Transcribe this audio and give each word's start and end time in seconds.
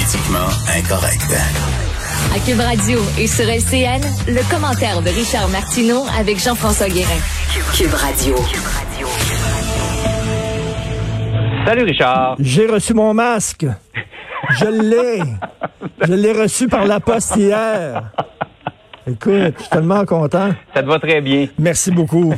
Politiquement 0.00 0.48
incorrect. 0.78 1.30
À 2.34 2.38
Cube 2.38 2.60
Radio 2.60 3.00
et 3.18 3.26
sur 3.26 3.44
LCN, 3.44 4.00
le 4.28 4.50
commentaire 4.50 5.02
de 5.02 5.10
Richard 5.10 5.46
Martineau 5.48 6.04
avec 6.18 6.38
Jean-François 6.42 6.88
Guérin. 6.88 7.20
Cube 7.74 7.92
Radio. 7.92 8.34
Salut 11.66 11.82
Richard. 11.82 12.36
J'ai 12.38 12.66
reçu 12.66 12.94
mon 12.94 13.12
masque. 13.12 13.66
Je 14.58 14.64
l'ai. 14.64 15.22
Je 16.00 16.14
l'ai 16.14 16.32
reçu 16.32 16.66
par 16.66 16.86
la 16.86 16.98
poste 17.00 17.36
hier. 17.36 18.10
Écoute, 19.12 19.54
je 19.56 19.60
suis 19.62 19.70
tellement 19.70 20.04
content. 20.04 20.50
Ça 20.74 20.82
te 20.82 20.86
va 20.88 20.98
très 20.98 21.20
bien. 21.20 21.46
Merci 21.58 21.90
beaucoup. 21.90 22.32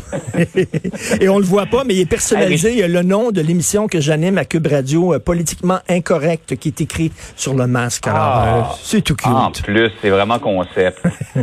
Et 1.20 1.28
on 1.28 1.38
le 1.38 1.44
voit 1.44 1.66
pas, 1.66 1.84
mais 1.84 1.94
il 1.94 2.00
est 2.00 2.06
personnalisé. 2.06 2.72
Il 2.72 2.78
y 2.78 2.82
a 2.82 2.88
le 2.88 3.02
nom 3.02 3.30
de 3.30 3.40
l'émission 3.40 3.86
que 3.88 4.00
j'anime 4.00 4.38
à 4.38 4.44
Cube 4.44 4.66
Radio, 4.66 5.14
euh, 5.14 5.18
politiquement 5.18 5.78
incorrect, 5.88 6.56
qui 6.56 6.68
est 6.68 6.80
écrit 6.80 7.12
sur 7.36 7.54
le 7.54 7.66
masque. 7.66 8.06
Alors, 8.06 8.18
Ah. 8.22 8.56
euh, 8.72 8.74
c'est 8.82 9.02
tout 9.02 9.14
cute. 9.16 9.26
En 9.28 9.50
plus, 9.50 9.90
c'est 10.00 10.10
vraiment 10.10 10.38
concept. 10.38 11.00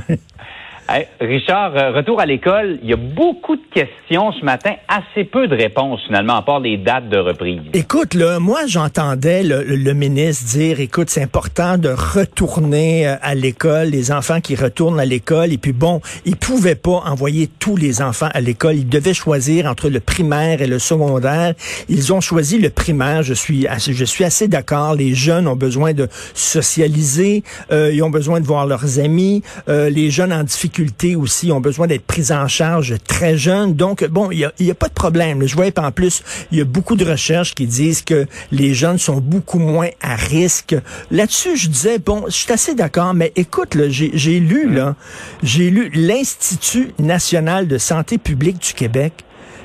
Hey, 0.92 1.06
Richard, 1.22 1.76
euh, 1.78 1.92
retour 1.92 2.20
à 2.20 2.26
l'école. 2.26 2.80
Il 2.82 2.90
y 2.90 2.94
a 2.94 2.96
beaucoup 2.96 3.56
de 3.56 3.62
questions 3.72 4.32
ce 4.32 4.44
matin, 4.44 4.72
assez 4.88 5.24
peu 5.24 5.48
de 5.48 5.56
réponses 5.56 6.00
finalement, 6.08 6.38
à 6.38 6.42
part 6.42 6.60
les 6.62 6.78
dates 6.78 7.10
de 7.10 7.18
reprise. 7.18 7.60
Écoute, 7.74 8.16
là, 8.16 8.40
moi, 8.40 8.62
j'entendais 8.66 9.44
le, 9.44 9.62
le- 9.62 9.94
ministre 9.94 10.46
dire, 10.58 10.80
écoute, 10.80 11.12
c'est 11.12 11.22
important 11.22 11.78
de 11.78 11.90
retourner 11.90 13.08
euh, 13.08 13.16
à 13.22 13.36
l'école, 13.36 13.90
les 13.90 14.12
enfants 14.12 14.42
qui 14.42 14.56
retournent 14.56 15.00
à 15.00 15.06
l'école. 15.06 15.54
Et 15.54 15.60
puis 15.60 15.74
bon, 15.74 16.02
il 16.26 16.36
pouvait 16.38 16.74
pas 16.74 17.04
envoyer 17.06 17.48
tous 17.60 17.76
les 17.78 18.02
enfants 18.02 18.30
à 18.34 18.42
l'école. 18.42 18.74
Il 18.76 18.90
devait 18.90 19.14
choisir 19.14 19.68
entre 19.68 19.90
le 19.90 20.00
primaire 20.00 20.60
et 20.64 20.68
le 20.68 20.80
secondaire. 20.80 21.54
Ils 21.88 22.12
ont 22.14 22.22
choisi 22.22 22.58
le 22.58 22.72
primaire. 22.72 23.22
Je 23.22 23.36
suis, 23.36 23.68
assez- 23.68 23.94
je 23.94 24.06
suis 24.06 24.24
assez 24.24 24.48
d'accord. 24.48 24.96
Les 24.96 25.14
jeunes 25.14 25.48
ont 25.48 25.56
besoin 25.56 25.94
de 25.94 26.08
socialiser. 26.34 27.44
euh, 27.72 27.92
ils 27.94 28.02
ont 28.02 28.10
besoin 28.10 28.40
de 28.40 28.46
voir 28.48 28.66
leurs 28.66 28.98
amis. 28.98 29.44
Euh, 29.68 29.92
les 29.92 30.10
jeunes 30.10 30.34
en 30.34 30.44
difficulté 30.44 30.79
aussi 31.16 31.52
ont 31.52 31.60
besoin 31.60 31.88
d'être 31.88 32.06
pris 32.06 32.32
en 32.32 32.48
charge 32.48 32.96
très 33.08 33.38
jeunes. 33.38 33.74
Donc, 33.74 34.06
bon, 34.06 34.32
il 34.32 34.40
y 34.40 34.46
a, 34.46 34.52
y 34.60 34.72
a 34.72 34.76
pas 34.76 34.88
de 34.88 34.94
problème. 34.94 35.48
Je 35.48 35.56
vois 35.56 35.66
en 35.78 35.92
plus, 35.92 36.24
il 36.52 36.58
y 36.58 36.62
a 36.62 36.66
beaucoup 36.66 36.96
de 36.96 37.06
recherches 37.06 37.56
qui 37.56 37.68
disent 37.68 38.02
que 38.02 38.26
les 38.52 38.74
jeunes 38.74 38.98
sont 38.98 39.18
beaucoup 39.18 39.60
moins 39.60 39.90
à 40.02 40.16
risque. 40.16 40.76
Là-dessus, 41.12 41.56
je 41.56 41.70
disais, 41.70 42.00
bon, 42.00 42.26
je 42.28 42.34
suis 42.34 42.52
assez 42.52 42.76
d'accord, 42.76 43.14
mais 43.14 43.32
écoute, 43.36 43.78
j'ai 43.90 44.40
lu, 44.40 44.70
là, 44.70 44.96
j'ai 45.44 45.70
lu 45.70 45.90
l'Institut 45.94 46.92
national 47.00 47.68
de 47.68 47.78
santé 47.78 48.18
publique 48.18 48.60
du 48.60 48.74
Québec. 48.74 49.14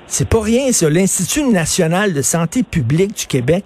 C'est 0.06 0.28
pas 0.28 0.43
rien, 0.43 0.71
ça. 0.73 0.91
L'Institut 0.91 1.45
national 1.49 2.12
de 2.12 2.23
santé 2.23 2.62
publique 2.62 3.17
du 3.17 3.27
Québec 3.27 3.65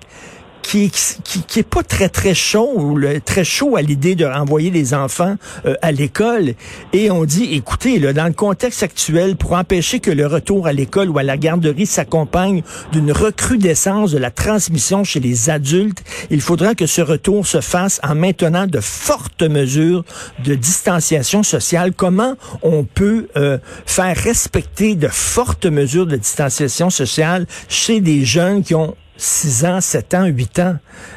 qui, 0.69 0.91
qui, 1.25 1.43
qui 1.45 1.61
est 1.61 1.69
pas 1.69 1.83
très 1.83 2.11
très 2.11 2.35
chaud 2.35 2.71
ou 2.75 2.95
le- 2.95 3.23
très 3.23 3.43
chaud 3.43 3.77
à 3.77 3.81
l'idée 3.81 4.15
de 4.15 4.27
renvoyer 4.27 4.71
les 4.71 4.93
enfants 4.93 5.37
euh, 5.65 5.75
à 5.81 5.93
l'école. 5.93 6.53
Et 6.93 7.11
on 7.11 7.25
dit 7.25 7.55
écoutez 7.55 7.99
là, 7.99 8.13
dans 8.13 8.27
le 8.27 8.35
contexte 8.35 8.83
actuel 8.83 9.37
pour 9.37 9.53
empêcher 9.55 9.99
que 10.01 10.11
le 10.11 10.27
retour 10.27 10.67
à 10.67 10.75
l'école 10.75 11.09
ou 11.09 11.17
à 11.19 11.23
la 11.23 11.39
garderie 11.39 11.87
s'accompagne 11.87 12.63
d'une 12.93 13.13
recrudescence 13.13 14.11
de 14.11 14.19
la 14.19 14.31
transmission 14.31 15.05
chez 15.05 15.21
les 15.21 15.49
adultes 15.49 16.03
il 16.31 16.43
faudra 16.43 16.75
que 16.75 16.87
ce 16.87 17.01
retour 17.01 17.47
se 17.47 17.63
fasse 17.63 17.99
en 18.03 18.15
maintenant 18.15 18.67
de 18.67 18.81
fortes 18.81 19.43
mesures 19.43 20.05
de 20.45 20.55
distanciation 20.55 21.43
sociale. 21.43 21.93
Comment 21.97 22.35
on 22.63 22.85
peut 22.85 23.29
euh, 23.37 23.57
faire 23.87 24.15
respecter 24.17 24.97
de 24.97 25.09
fortes 25.09 25.65
mesures 25.67 26.07
de 26.07 26.17
distanciation 26.17 26.91
sociale 26.91 27.47
chez 27.69 28.01
des 28.03 28.25
jeunes 28.27 28.63
qui 28.63 28.75
ont 28.75 28.95
6 29.19 29.65
ans, 29.67 29.81
7 29.81 30.15
ans, 30.15 30.25
8 30.27 30.59
ans. 30.61 30.77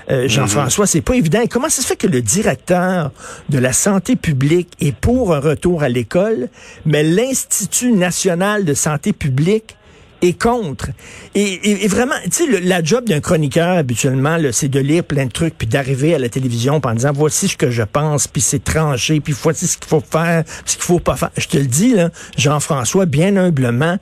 Euh, 0.09 0.27
Jean-François, 0.27 0.87
c'est 0.87 1.01
pas 1.01 1.13
évident. 1.15 1.39
Et 1.41 1.47
comment 1.47 1.69
ça 1.69 1.81
se 1.81 1.87
fait 1.87 1.95
que 1.95 2.07
le 2.07 2.21
directeur 2.21 3.11
de 3.49 3.57
la 3.59 3.71
santé 3.73 4.15
publique 4.15 4.69
est 4.81 4.95
pour 4.95 5.33
un 5.35 5.39
retour 5.39 5.83
à 5.83 5.89
l'école, 5.89 6.49
mais 6.85 7.03
l'Institut 7.03 7.91
national 7.93 8.65
de 8.65 8.73
santé 8.73 9.13
publique 9.13 9.77
est 10.23 10.39
contre? 10.39 10.89
Et, 11.35 11.41
et- 11.43 11.85
et 11.85 11.87
vraiment, 11.87 12.15
tu 12.25 12.31
sais, 12.51 12.59
la 12.61 12.83
job 12.83 13.07
d'un 13.07 13.19
chroniqueur, 13.21 13.77
habituellement, 13.77 14.37
là, 14.37 14.51
c'est 14.51 14.67
de 14.67 14.79
lire 14.79 15.03
plein 15.03 15.25
de 15.27 15.31
trucs, 15.31 15.55
puis 15.57 15.67
d'arriver 15.67 16.13
à 16.15 16.19
la 16.19 16.29
télévision 16.29 16.81
en 16.83 16.93
disant, 16.93 17.11
voici 17.13 17.47
ce 17.47 17.57
que 17.57 17.69
je 17.69 17.83
pense, 17.83 18.27
puis 18.27 18.41
c'est 18.41 18.63
tranché, 18.63 19.19
puis 19.19 19.33
voici 19.39 19.67
ce 19.67 19.77
qu'il 19.77 19.87
faut 19.87 20.01
faire, 20.11 20.43
ce 20.65 20.73
qu'il 20.75 20.83
faut 20.83 20.99
pas 20.99 21.15
faire. 21.17 21.29
Je 21.37 21.47
te 21.47 21.57
le 21.57 21.65
dis, 21.67 21.93
là, 21.93 22.09
Jean-François, 22.37 23.05
bien 23.05 23.35
humblement, 23.37 23.97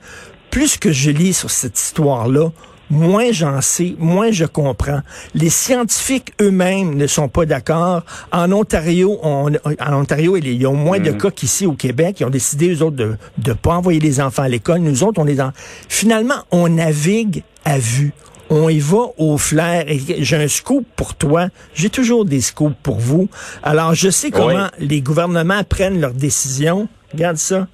plus 0.50 0.78
que 0.78 0.90
je 0.90 1.10
lis 1.10 1.32
sur 1.34 1.50
cette 1.50 1.78
histoire-là, 1.78 2.50
moins 2.90 3.32
j'en 3.32 3.60
sais, 3.60 3.94
moins 3.98 4.30
je 4.32 4.44
comprends. 4.44 5.00
Les 5.34 5.48
scientifiques 5.48 6.32
eux-mêmes 6.40 6.94
ne 6.96 7.06
sont 7.06 7.28
pas 7.28 7.46
d'accord. 7.46 8.04
En 8.32 8.50
Ontario, 8.52 9.18
on, 9.22 9.52
en 9.64 9.92
Ontario, 9.94 10.36
il 10.36 10.60
y 10.60 10.66
a 10.66 10.72
moins 10.72 10.98
de 10.98 11.12
cas 11.12 11.30
qu'ici 11.30 11.66
au 11.66 11.72
Québec. 11.72 12.20
Ils 12.20 12.26
ont 12.26 12.30
décidé, 12.30 12.74
eux 12.74 12.82
autres, 12.82 12.96
de 12.96 13.16
ne 13.46 13.52
pas 13.52 13.74
envoyer 13.74 14.00
les 14.00 14.20
enfants 14.20 14.42
à 14.42 14.48
l'école. 14.48 14.80
Nous 14.80 15.04
autres, 15.04 15.20
on 15.20 15.24
les 15.24 15.40
en... 15.40 15.52
Finalement, 15.88 16.42
on 16.50 16.68
navigue 16.68 17.42
à 17.64 17.78
vue. 17.78 18.12
On 18.52 18.68
y 18.68 18.80
va 18.80 19.06
au 19.16 19.38
flair. 19.38 19.84
J'ai 20.18 20.36
un 20.36 20.48
scoop 20.48 20.84
pour 20.96 21.14
toi. 21.14 21.46
J'ai 21.72 21.88
toujours 21.88 22.24
des 22.24 22.40
scoops 22.40 22.74
pour 22.82 22.98
vous. 22.98 23.28
Alors, 23.62 23.94
je 23.94 24.10
sais 24.10 24.32
comment 24.32 24.66
les 24.80 25.02
gouvernements 25.02 25.62
prennent 25.62 26.00
leurs 26.00 26.14
décisions. 26.14 26.88
Regarde 27.12 27.36
ça. 27.36 27.68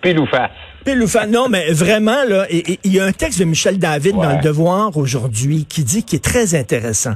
Pile 0.00 0.18
ou 0.18 0.26
face. 0.26 0.50
Pile 0.84 1.02
ou 1.02 1.06
face. 1.06 1.28
Non, 1.28 1.48
mais 1.48 1.72
vraiment, 1.72 2.24
là, 2.26 2.46
il 2.50 2.78
y 2.84 2.98
a 2.98 3.04
un 3.04 3.12
texte 3.12 3.38
de 3.38 3.44
Michel 3.44 3.78
David 3.78 4.14
dans. 4.16 4.36
Le 4.36 4.42
Devoir 4.42 4.96
aujourd'hui 4.96 5.66
qui 5.68 5.84
dit, 5.84 6.02
qui 6.04 6.16
est 6.16 6.24
très 6.24 6.54
intéressant, 6.54 7.14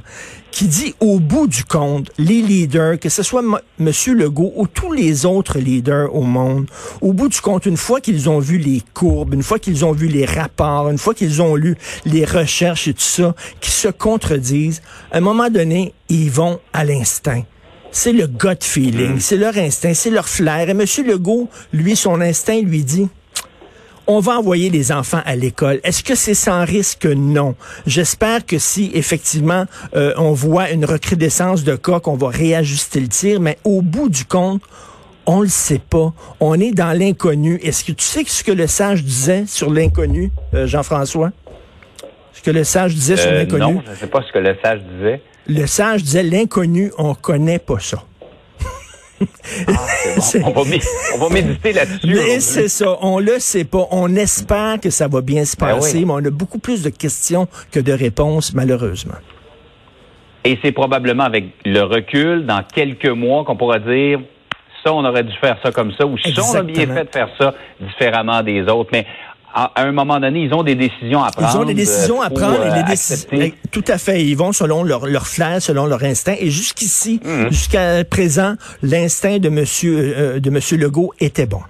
qui 0.50 0.66
dit, 0.66 0.94
au 1.00 1.18
bout 1.18 1.46
du 1.46 1.64
compte, 1.64 2.10
les 2.18 2.42
leaders, 2.42 2.98
que 2.98 3.08
ce 3.08 3.22
soit 3.22 3.42
M. 3.80 3.90
Legault 4.08 4.52
ou 4.56 4.66
tous 4.66 4.92
les 4.92 5.24
autres 5.24 5.58
leaders 5.58 6.14
au 6.14 6.22
monde, 6.22 6.66
au 7.00 7.12
bout 7.12 7.28
du 7.28 7.40
compte, 7.40 7.64
une 7.64 7.78
fois 7.78 8.00
qu'ils 8.00 8.28
ont 8.28 8.40
vu 8.40 8.58
les 8.58 8.82
courbes, 8.92 9.32
une 9.32 9.42
fois 9.42 9.58
qu'ils 9.58 9.84
ont 9.84 9.92
vu 9.92 10.08
les 10.08 10.26
rapports, 10.26 10.90
une 10.90 10.98
fois 10.98 11.14
qu'ils 11.14 11.40
ont 11.40 11.54
lu 11.54 11.76
les 12.04 12.24
recherches 12.24 12.88
et 12.88 12.94
tout 12.94 13.00
ça, 13.00 13.34
qui 13.60 13.70
se 13.70 13.88
contredisent, 13.88 14.82
à 15.10 15.18
un 15.18 15.20
moment 15.20 15.48
donné, 15.48 15.94
ils 16.10 16.30
vont 16.30 16.60
à 16.72 16.84
l'instinct. 16.84 17.44
C'est 17.96 18.12
le 18.12 18.26
gut 18.26 18.58
feeling, 18.60 19.20
c'est 19.20 19.36
leur 19.36 19.56
instinct, 19.56 19.94
c'est 19.94 20.10
leur 20.10 20.28
flair. 20.28 20.68
Et 20.68 20.72
M. 20.72 20.84
Legault, 21.06 21.48
lui, 21.72 21.94
son 21.94 22.20
instinct 22.20 22.60
lui 22.60 22.82
dit, 22.82 23.08
on 24.08 24.18
va 24.18 24.36
envoyer 24.36 24.68
les 24.68 24.90
enfants 24.90 25.22
à 25.24 25.36
l'école. 25.36 25.78
Est-ce 25.84 26.02
que 26.02 26.16
c'est 26.16 26.34
sans 26.34 26.64
risque? 26.64 27.06
Non. 27.06 27.54
J'espère 27.86 28.44
que 28.44 28.58
si 28.58 28.90
effectivement 28.94 29.66
euh, 29.94 30.12
on 30.16 30.32
voit 30.32 30.70
une 30.70 30.84
recrudescence 30.84 31.62
de 31.62 31.76
cas, 31.76 32.00
qu'on 32.00 32.16
va 32.16 32.30
réajuster 32.30 32.98
le 32.98 33.08
tir, 33.08 33.38
mais 33.40 33.58
au 33.62 33.80
bout 33.80 34.08
du 34.08 34.24
compte, 34.24 34.60
on 35.24 35.40
le 35.40 35.48
sait 35.48 35.78
pas. 35.78 36.12
On 36.40 36.58
est 36.58 36.72
dans 36.72 36.98
l'inconnu. 36.98 37.60
Est-ce 37.62 37.84
que 37.84 37.92
tu 37.92 38.04
sais 38.04 38.24
ce 38.26 38.42
que 38.42 38.52
le 38.52 38.66
sage 38.66 39.04
disait 39.04 39.44
sur 39.46 39.70
l'inconnu, 39.70 40.32
euh, 40.52 40.66
Jean-François? 40.66 41.30
Ce 42.34 42.42
que 42.42 42.50
le 42.50 42.64
sage 42.64 42.94
disait 42.94 43.16
sur 43.16 43.30
Euh, 43.30 43.38
l'inconnu? 43.44 43.60
non, 43.74 43.82
je 43.86 43.90
ne 43.92 43.96
sais 43.96 44.06
pas 44.06 44.22
ce 44.22 44.30
que 44.32 44.38
le 44.38 44.56
sage 44.62 44.80
disait. 44.96 45.22
Le 45.46 45.66
sage 45.66 46.02
disait 46.02 46.22
l'inconnu, 46.22 46.90
on 46.98 47.14
connaît 47.14 47.58
pas 47.58 47.78
ça. 47.78 48.02
C'est- 50.18 50.42
On 50.44 50.50
va, 50.50 50.62
mé- 50.62 50.82
on 51.14 51.18
va 51.18 51.28
méditer 51.32 51.72
là-dessus. 51.72 52.06
Mais 52.14 52.40
c'est 52.40 52.68
ça, 52.68 52.96
on 53.00 53.18
le 53.20 53.38
sait 53.38 53.64
pas. 53.64 53.86
On 53.90 54.14
espère 54.16 54.80
que 54.80 54.90
ça 54.90 55.08
va 55.08 55.20
bien 55.20 55.44
se 55.44 55.56
Ben 55.56 55.66
passer, 55.68 55.98
oui. 55.98 56.04
mais 56.04 56.12
on 56.12 56.24
a 56.24 56.30
beaucoup 56.30 56.58
plus 56.58 56.82
de 56.82 56.90
questions 56.90 57.46
que 57.70 57.80
de 57.80 57.92
réponses, 57.92 58.52
malheureusement. 58.54 59.14
Et 60.44 60.58
c'est 60.62 60.72
probablement 60.72 61.24
avec 61.24 61.44
le 61.64 61.80
recul, 61.82 62.44
dans 62.44 62.62
quelques 62.64 63.08
mois, 63.08 63.44
qu'on 63.44 63.56
pourra 63.56 63.78
dire 63.78 64.20
ça, 64.84 64.92
on 64.92 65.04
aurait 65.04 65.24
dû 65.24 65.32
faire 65.40 65.56
ça 65.62 65.70
comme 65.72 65.92
ça, 65.96 66.04
ou 66.04 66.18
ça, 66.18 66.42
on 66.52 66.54
a 66.56 66.62
bien 66.62 66.86
fait 66.86 67.04
de 67.04 67.10
faire 67.10 67.28
ça 67.38 67.54
différemment 67.80 68.42
des 68.42 68.62
autres. 68.64 68.90
Mais 68.92 69.06
à, 69.54 69.70
à 69.74 69.84
un 69.84 69.92
moment 69.92 70.18
donné, 70.18 70.40
ils 70.42 70.52
ont 70.52 70.62
des 70.64 70.74
décisions 70.74 71.22
à 71.22 71.30
prendre. 71.30 71.50
Ils 71.54 71.58
ont 71.58 71.64
des 71.64 71.74
décisions 71.74 72.20
euh, 72.20 72.26
à 72.26 72.28
faut, 72.28 72.34
prendre 72.34 72.62
et 72.64 72.70
euh, 72.70 72.74
les 72.74 72.82
décisions. 72.82 73.14
accepter. 73.38 73.54
Tout 73.70 73.84
à 73.88 73.98
fait. 73.98 74.24
Ils 74.24 74.34
vont 74.36 74.52
selon 74.52 74.82
leur, 74.82 75.06
leur 75.06 75.26
flair, 75.26 75.62
selon 75.62 75.86
leur 75.86 76.02
instinct. 76.02 76.34
Et 76.40 76.50
jusqu'ici, 76.50 77.20
Mhm. 77.24 77.50
jusqu'à 77.50 78.04
présent, 78.04 78.54
l'instinct 78.82 79.38
de 79.38 79.48
Monsieur 79.48 80.14
euh, 80.16 80.40
de 80.40 80.50
Monsieur 80.50 80.76
Legault 80.76 81.12
était 81.20 81.46
bon. 81.46 81.60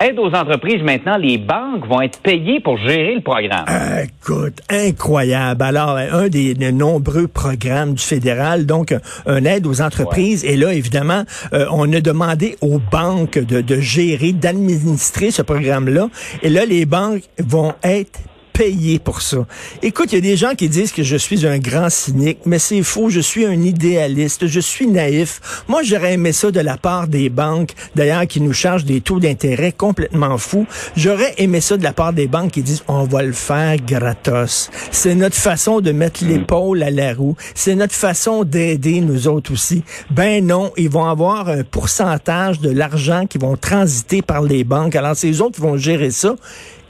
Aide 0.00 0.18
aux 0.18 0.32
entreprises 0.34 0.82
maintenant, 0.82 1.16
les 1.16 1.38
banques 1.38 1.86
vont 1.86 2.00
être 2.00 2.20
payées 2.20 2.60
pour 2.60 2.78
gérer 2.78 3.14
le 3.14 3.20
programme. 3.20 3.64
Écoute, 4.02 4.60
incroyable. 4.68 5.62
Alors, 5.62 5.96
un 5.96 6.28
des, 6.28 6.54
des 6.54 6.72
nombreux 6.72 7.28
programmes 7.28 7.94
du 7.94 8.02
fédéral, 8.02 8.66
donc 8.66 8.94
un 9.26 9.44
aide 9.44 9.66
aux 9.66 9.80
entreprises. 9.82 10.44
Et 10.44 10.56
là, 10.56 10.72
évidemment, 10.72 11.24
euh, 11.52 11.66
on 11.70 11.92
a 11.92 12.00
demandé 12.00 12.56
aux 12.60 12.78
banques 12.78 13.38
de, 13.38 13.60
de 13.60 13.80
gérer, 13.80 14.32
d'administrer 14.32 15.30
ce 15.30 15.42
programme-là. 15.42 16.08
Et 16.42 16.48
là, 16.48 16.64
les 16.64 16.86
banques 16.86 17.22
vont 17.38 17.74
être 17.82 18.20
payer 18.58 18.98
pour 18.98 19.22
ça. 19.22 19.46
Écoute, 19.82 20.12
il 20.12 20.16
y 20.16 20.18
a 20.18 20.20
des 20.20 20.36
gens 20.36 20.54
qui 20.56 20.68
disent 20.68 20.90
que 20.90 21.04
je 21.04 21.16
suis 21.16 21.46
un 21.46 21.58
grand 21.58 21.90
cynique, 21.90 22.40
mais 22.44 22.58
c'est 22.58 22.82
faux. 22.82 23.08
Je 23.08 23.20
suis 23.20 23.46
un 23.46 23.62
idéaliste. 23.62 24.48
Je 24.48 24.58
suis 24.58 24.88
naïf. 24.88 25.62
Moi, 25.68 25.82
j'aurais 25.84 26.14
aimé 26.14 26.32
ça 26.32 26.50
de 26.50 26.58
la 26.58 26.76
part 26.76 27.06
des 27.06 27.30
banques, 27.30 27.70
d'ailleurs, 27.94 28.26
qui 28.26 28.40
nous 28.40 28.52
chargent 28.52 28.84
des 28.84 29.00
taux 29.00 29.20
d'intérêt 29.20 29.70
complètement 29.70 30.36
fous. 30.38 30.66
J'aurais 30.96 31.34
aimé 31.38 31.60
ça 31.60 31.76
de 31.76 31.84
la 31.84 31.92
part 31.92 32.12
des 32.12 32.26
banques 32.26 32.50
qui 32.50 32.62
disent, 32.62 32.82
on 32.88 33.04
va 33.04 33.22
le 33.22 33.32
faire 33.32 33.76
gratos. 33.76 34.70
C'est 34.90 35.14
notre 35.14 35.36
façon 35.36 35.80
de 35.80 35.92
mettre 35.92 36.24
Mm. 36.24 36.28
l'épaule 36.28 36.82
à 36.82 36.90
la 36.90 37.14
roue. 37.14 37.36
C'est 37.54 37.76
notre 37.76 37.94
façon 37.94 38.42
d'aider 38.42 39.00
nous 39.00 39.28
autres 39.28 39.52
aussi. 39.52 39.84
Ben 40.10 40.44
non, 40.44 40.72
ils 40.76 40.90
vont 40.90 41.04
avoir 41.04 41.48
un 41.48 41.62
pourcentage 41.62 42.58
de 42.60 42.70
l'argent 42.70 43.26
qui 43.26 43.38
vont 43.38 43.56
transiter 43.56 44.20
par 44.20 44.42
les 44.42 44.64
banques. 44.64 44.96
Alors, 44.96 45.14
c'est 45.14 45.30
eux 45.30 45.42
autres 45.42 45.56
qui 45.56 45.60
vont 45.60 45.76
gérer 45.76 46.10
ça. 46.10 46.34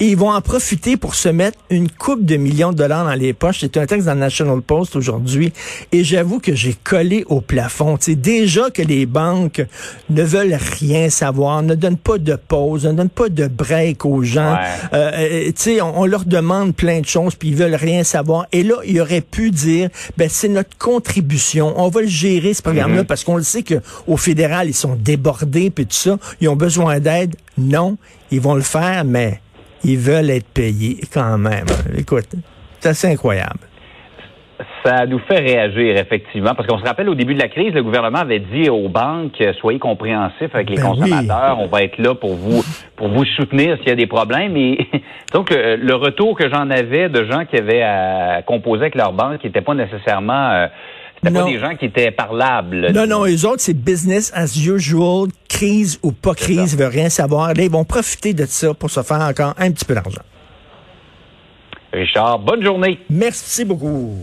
Et 0.00 0.10
ils 0.10 0.16
vont 0.16 0.30
en 0.30 0.40
profiter 0.40 0.96
pour 0.96 1.16
se 1.16 1.28
mettre 1.28 1.57
une 1.70 1.90
coupe 1.90 2.24
de 2.24 2.36
millions 2.36 2.72
de 2.72 2.76
dollars 2.76 3.04
dans 3.04 3.14
les 3.14 3.32
poches. 3.32 3.60
C'est 3.60 3.76
un 3.76 3.86
texte 3.86 4.06
dans 4.06 4.14
le 4.14 4.20
National 4.20 4.60
Post 4.60 4.96
aujourd'hui. 4.96 5.52
Et 5.92 6.04
j'avoue 6.04 6.40
que 6.40 6.54
j'ai 6.54 6.74
collé 6.82 7.24
au 7.28 7.40
plafond. 7.40 7.96
C'est 8.00 8.14
déjà 8.14 8.70
que 8.70 8.82
les 8.82 9.06
banques 9.06 9.62
ne 10.10 10.22
veulent 10.22 10.58
rien 10.80 11.10
savoir, 11.10 11.62
ne 11.62 11.74
donnent 11.74 11.96
pas 11.96 12.18
de 12.18 12.36
pause, 12.36 12.86
ne 12.86 12.92
donnent 12.92 13.08
pas 13.08 13.28
de 13.28 13.46
break 13.46 14.04
aux 14.04 14.22
gens. 14.22 14.54
Ouais. 14.54 14.66
Euh, 14.94 15.10
euh, 15.14 15.46
tu 15.46 15.52
sais, 15.56 15.80
on, 15.80 16.00
on 16.00 16.06
leur 16.06 16.24
demande 16.24 16.74
plein 16.74 17.00
de 17.00 17.06
choses, 17.06 17.34
puis 17.34 17.48
ils 17.48 17.56
veulent 17.56 17.74
rien 17.74 18.04
savoir. 18.04 18.46
Et 18.52 18.62
là, 18.62 18.76
il 18.86 19.00
aurait 19.00 19.20
pu 19.20 19.50
dire, 19.50 19.90
ben 20.16 20.28
c'est 20.30 20.48
notre 20.48 20.76
contribution. 20.78 21.74
On 21.76 21.88
va 21.88 22.02
le 22.02 22.08
gérer 22.08 22.54
ce 22.54 22.62
programme-là 22.62 23.04
parce 23.04 23.24
qu'on 23.24 23.36
le 23.36 23.42
sait 23.42 23.62
que 23.62 23.80
au 24.06 24.16
fédéral, 24.16 24.68
ils 24.68 24.74
sont 24.74 24.96
débordés 24.96 25.70
puis 25.70 25.86
tout 25.86 25.96
ça. 25.96 26.18
Ils 26.40 26.48
ont 26.48 26.56
besoin 26.56 27.00
d'aide. 27.00 27.36
Non, 27.56 27.96
ils 28.30 28.40
vont 28.40 28.54
le 28.54 28.62
faire, 28.62 29.04
mais 29.04 29.40
ils 29.84 29.98
veulent 29.98 30.30
être 30.30 30.48
payés 30.48 31.00
quand 31.12 31.38
même. 31.38 31.66
Écoute, 31.96 32.26
c'est 32.80 32.88
assez 32.88 33.08
incroyable. 33.08 33.60
Ça 34.84 35.06
nous 35.06 35.20
fait 35.20 35.38
réagir, 35.38 35.96
effectivement, 35.96 36.54
parce 36.54 36.66
qu'on 36.66 36.78
se 36.78 36.84
rappelle 36.84 37.08
au 37.08 37.14
début 37.14 37.34
de 37.34 37.40
la 37.40 37.48
crise, 37.48 37.72
le 37.74 37.82
gouvernement 37.82 38.18
avait 38.18 38.40
dit 38.40 38.68
aux 38.70 38.88
banques, 38.88 39.40
euh, 39.40 39.52
soyez 39.60 39.78
compréhensifs 39.78 40.52
avec 40.52 40.70
les 40.70 40.76
Ben 40.76 40.82
consommateurs, 40.82 41.58
on 41.60 41.66
va 41.66 41.82
être 41.82 41.98
là 41.98 42.14
pour 42.14 42.34
vous 42.34 42.64
pour 42.96 43.08
vous 43.08 43.24
soutenir 43.24 43.76
s'il 43.78 43.88
y 43.88 43.92
a 43.92 43.96
des 43.96 44.06
problèmes. 44.06 44.56
Et 44.56 44.88
donc, 45.32 45.50
le, 45.50 45.76
le 45.76 45.94
retour 45.94 46.36
que 46.36 46.48
j'en 46.50 46.70
avais 46.70 47.08
de 47.08 47.24
gens 47.24 47.44
qui 47.44 47.56
avaient 47.56 47.82
à 47.82 48.42
composer 48.44 48.82
avec 48.82 48.94
leur 48.96 49.12
banque, 49.12 49.38
qui 49.40 49.46
n'étaient 49.46 49.60
pas 49.60 49.74
nécessairement... 49.74 50.50
euh, 50.50 50.66
c'était 51.22 51.34
pas 51.34 51.44
des 51.44 51.58
gens 51.58 51.74
qui 51.74 51.86
étaient 51.86 52.10
parlables. 52.12 52.92
Non, 52.94 53.06
non, 53.06 53.24
les 53.24 53.44
autres, 53.44 53.60
c'est 53.60 53.74
business 53.74 54.32
as 54.34 54.56
usual, 54.56 55.28
crise 55.58 55.98
ou 56.04 56.12
pas 56.12 56.34
crise, 56.34 56.76
veulent 56.76 56.86
rien 56.86 57.08
savoir. 57.08 57.52
Là, 57.52 57.64
ils 57.64 57.70
vont 57.70 57.84
profiter 57.84 58.32
de 58.32 58.46
ça 58.46 58.74
pour 58.74 58.90
se 58.90 59.02
faire 59.02 59.20
encore 59.20 59.54
un 59.58 59.72
petit 59.72 59.84
peu 59.84 59.94
d'argent. 59.94 60.22
Richard, 61.92 62.38
bonne 62.38 62.62
journée. 62.62 63.00
Merci 63.10 63.64
beaucoup. 63.64 64.14